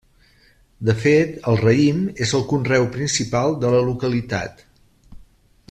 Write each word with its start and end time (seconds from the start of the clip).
De 0.87 0.95
fet, 1.01 1.35
el 1.51 1.59
raïm 1.59 1.99
és 2.27 2.33
el 2.39 2.45
conreu 2.53 2.87
principal 2.97 3.55
de 3.65 3.75
la 3.75 3.83
localitat. 3.91 4.65